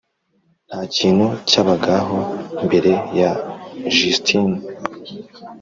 [0.67, 2.17] Ntakintu cyabagaho
[2.65, 3.31] mbere ya
[3.95, 4.49] Justin